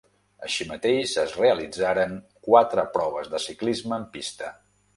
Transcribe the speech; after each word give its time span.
Així 0.45 0.65
mateix 0.69 1.13
es 1.23 1.35
realitzaren 1.41 2.17
quatre 2.49 2.87
proves 2.99 3.33
de 3.35 3.45
ciclisme 3.47 4.01
en 4.01 4.09
pista. 4.17 4.51